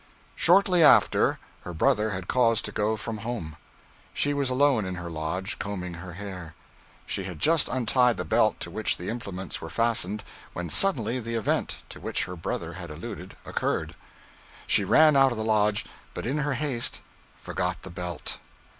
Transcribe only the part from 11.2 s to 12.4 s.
event, to which her